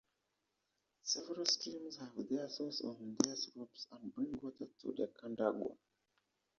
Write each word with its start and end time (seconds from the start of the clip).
Several 1.03 1.45
streams 1.45 1.97
have 1.97 2.27
their 2.27 2.49
source 2.49 2.81
on 2.81 3.15
their 3.19 3.35
slopes 3.35 3.85
and 3.91 4.11
bring 4.15 4.31
water 4.41 4.67
to 4.81 4.93
the 4.97 5.07
Cadagua. 5.21 5.77